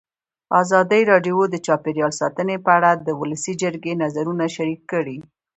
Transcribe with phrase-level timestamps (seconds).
[0.61, 5.17] ازادي راډیو د چاپیریال ساتنه په اړه د ولسي جرګې نظرونه شریک کړي.